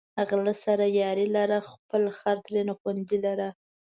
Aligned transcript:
غله 0.29 0.53
سره 0.63 0.85
یاري 1.01 1.27
لره، 1.35 1.57
خپل 1.71 2.03
خر 2.17 2.37
ترېنه 2.45 2.73
خوندي 2.79 3.17
لره 3.25 3.49